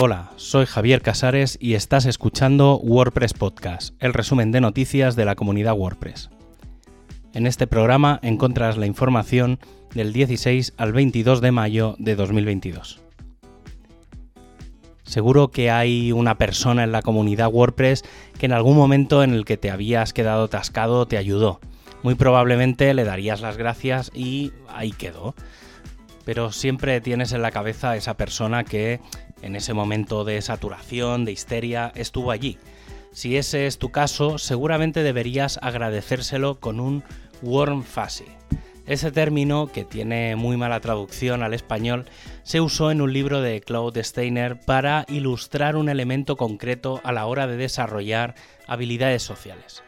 [0.00, 5.34] Hola, soy Javier Casares y estás escuchando WordPress Podcast, el resumen de noticias de la
[5.34, 6.30] comunidad WordPress.
[7.34, 9.58] En este programa encuentras la información
[9.96, 13.00] del 16 al 22 de mayo de 2022.
[15.02, 18.04] Seguro que hay una persona en la comunidad WordPress
[18.38, 21.58] que en algún momento en el que te habías quedado atascado te ayudó.
[22.04, 25.34] Muy probablemente le darías las gracias y ahí quedó.
[26.24, 29.00] Pero siempre tienes en la cabeza a esa persona que
[29.42, 32.58] en ese momento de saturación, de histeria, estuvo allí.
[33.12, 37.02] Si ese es tu caso, seguramente deberías agradecérselo con un
[37.42, 38.26] warm fuzzy.
[38.86, 42.06] Ese término, que tiene muy mala traducción al español,
[42.42, 47.26] se usó en un libro de Claude Steiner para ilustrar un elemento concreto a la
[47.26, 48.34] hora de desarrollar
[48.66, 49.82] habilidades sociales.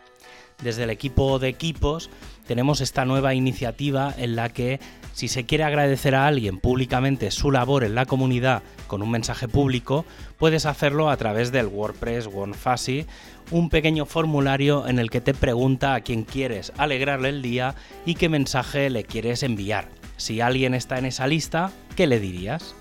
[0.62, 2.10] Desde el equipo de equipos
[2.46, 4.80] tenemos esta nueva iniciativa en la que
[5.12, 9.48] si se quiere agradecer a alguien públicamente su labor en la comunidad con un mensaje
[9.48, 10.04] público,
[10.38, 13.06] puedes hacerlo a través del WordPress OneFuzzy,
[13.50, 17.74] un pequeño formulario en el que te pregunta a quién quieres alegrarle el día
[18.06, 19.88] y qué mensaje le quieres enviar.
[20.16, 22.74] Si alguien está en esa lista, ¿qué le dirías?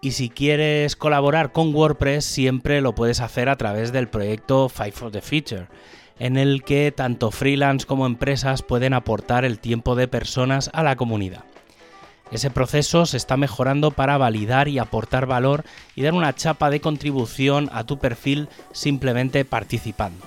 [0.00, 4.94] Y si quieres colaborar con WordPress, siempre lo puedes hacer a través del proyecto Fight
[4.94, 5.66] for the Future
[6.18, 10.96] en el que tanto freelance como empresas pueden aportar el tiempo de personas a la
[10.96, 11.44] comunidad.
[12.30, 16.80] Ese proceso se está mejorando para validar y aportar valor y dar una chapa de
[16.80, 20.26] contribución a tu perfil simplemente participando.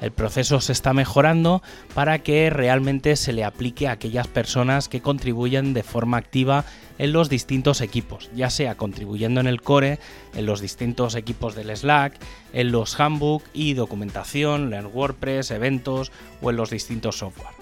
[0.00, 1.62] El proceso se está mejorando
[1.94, 6.64] para que realmente se le aplique a aquellas personas que contribuyen de forma activa
[6.98, 9.98] en los distintos equipos, ya sea contribuyendo en el core,
[10.34, 12.18] en los distintos equipos del Slack,
[12.52, 17.54] en los handbook y documentación, en WordPress, eventos o en los distintos software.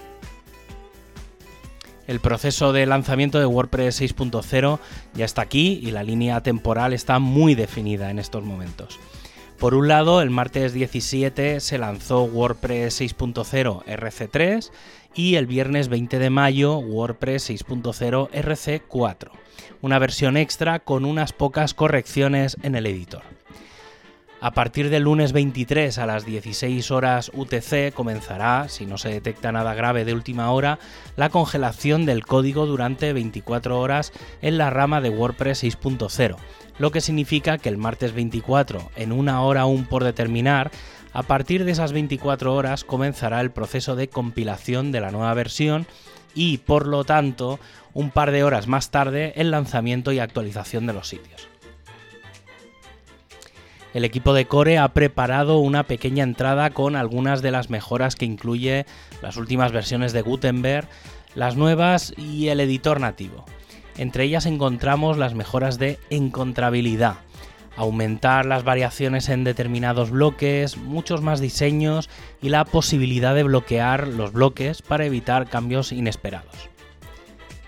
[2.07, 4.79] El proceso de lanzamiento de WordPress 6.0
[5.13, 8.97] ya está aquí y la línea temporal está muy definida en estos momentos.
[9.59, 14.69] Por un lado, el martes 17 se lanzó WordPress 6.0 RC3
[15.15, 19.31] y el viernes 20 de mayo WordPress 6.0 RC4,
[19.81, 23.36] una versión extra con unas pocas correcciones en el editor.
[24.39, 29.51] A partir del lunes 23 a las 16 horas UTC comenzará, si no se detecta
[29.51, 30.77] nada grave de última hora,
[31.15, 36.35] la congelación del código durante 24 horas en la rama de WordPress 6.0,
[36.77, 40.69] lo que significa que el martes 24, en una hora aún por determinar,
[41.13, 45.87] a partir de esas 24 horas comenzará el proceso de compilación de la nueva versión
[46.35, 47.59] y, por lo tanto,
[47.95, 51.49] un par de horas más tarde el lanzamiento y actualización de los sitios.
[53.93, 58.25] El equipo de Core ha preparado una pequeña entrada con algunas de las mejoras que
[58.25, 58.85] incluye
[59.21, 60.87] las últimas versiones de Gutenberg,
[61.35, 63.45] las nuevas y el editor nativo.
[63.97, 67.15] Entre ellas encontramos las mejoras de encontrabilidad,
[67.75, 72.09] aumentar las variaciones en determinados bloques, muchos más diseños
[72.41, 76.69] y la posibilidad de bloquear los bloques para evitar cambios inesperados.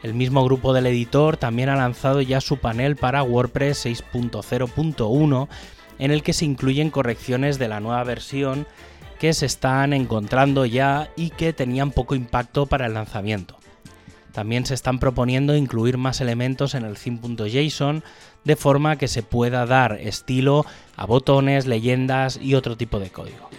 [0.04, 5.48] El mismo grupo del editor también ha lanzado ya su panel para WordPress 6.0.1
[6.00, 8.66] en el que se incluyen correcciones de la nueva versión
[9.20, 13.58] que se están encontrando ya y que tenían poco impacto para el lanzamiento.
[14.32, 18.04] También se están proponiendo incluir más elementos en el theme.json
[18.46, 20.66] de forma que se pueda dar estilo
[20.96, 23.50] a botones, leyendas y otro tipo de código.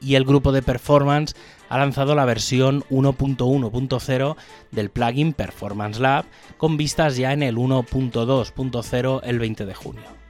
[0.00, 1.34] Y el grupo de performance
[1.68, 4.36] ha lanzado la versión 1.1.0
[4.70, 6.24] del plugin Performance Lab
[6.56, 10.23] con vistas ya en el 1.2.0 el 20 de junio.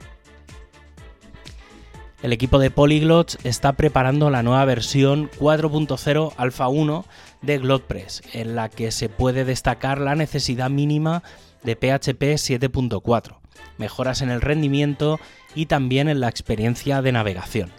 [2.25, 7.05] El equipo de Polyglots está preparando la nueva versión 4.0 Alpha 1
[7.43, 11.21] de GlotPress, en la que se puede destacar la necesidad mínima
[11.61, 13.37] de PHP 7.4,
[13.77, 15.19] mejoras en el rendimiento
[15.53, 17.71] y también en la experiencia de navegación.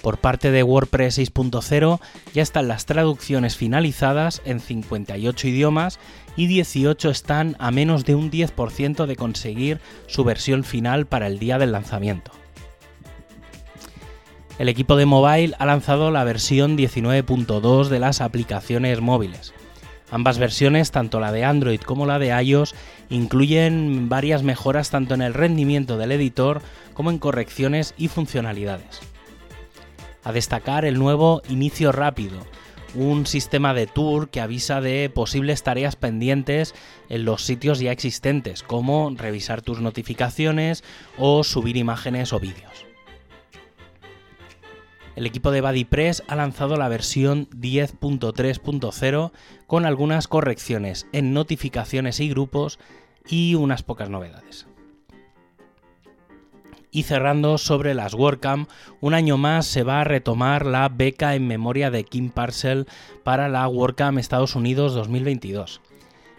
[0.00, 2.00] Por parte de WordPress 6.0
[2.32, 6.00] ya están las traducciones finalizadas en 58 idiomas
[6.38, 11.38] y 18 están a menos de un 10% de conseguir su versión final para el
[11.38, 12.32] día del lanzamiento.
[14.58, 19.52] El equipo de mobile ha lanzado la versión 19.2 de las aplicaciones móviles.
[20.10, 22.74] Ambas versiones, tanto la de Android como la de iOS,
[23.10, 26.62] incluyen varias mejoras tanto en el rendimiento del editor
[26.94, 29.00] como en correcciones y funcionalidades.
[30.24, 32.38] A destacar el nuevo Inicio Rápido,
[32.94, 36.74] un sistema de tour que avisa de posibles tareas pendientes
[37.10, 40.82] en los sitios ya existentes, como revisar tus notificaciones
[41.18, 42.85] o subir imágenes o vídeos
[45.16, 49.32] el equipo de BuddyPress ha lanzado la versión 10.3.0
[49.66, 52.78] con algunas correcciones en notificaciones y grupos
[53.26, 54.66] y unas pocas novedades.
[56.90, 58.70] Y cerrando sobre las WordCamp,
[59.00, 62.86] un año más se va a retomar la beca en memoria de Kim Parcel
[63.24, 65.80] para la WordCamp Estados Unidos 2022.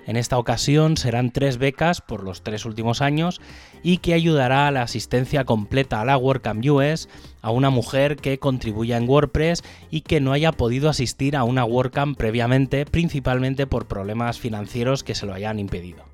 [0.08, 3.42] En esta ocasión serán tres becas por los tres últimos años
[3.84, 7.10] y que ayudará a la asistencia completa a la WordCamp US
[7.42, 11.66] a una mujer que contribuya en WordPress y que no haya podido asistir a una
[11.66, 16.06] WordCamp previamente, principalmente por problemas financieros que se lo hayan impedido.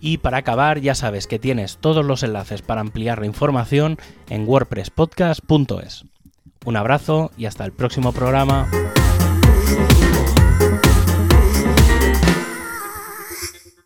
[0.00, 3.98] Y para acabar, ya sabes que tienes todos los enlaces para ampliar la información
[4.28, 6.04] en wordpresspodcast.es.
[6.64, 8.68] Un abrazo y hasta el próximo programa.